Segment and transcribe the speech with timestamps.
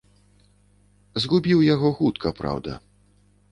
[1.27, 2.71] Згубіў яго хутка, праўда.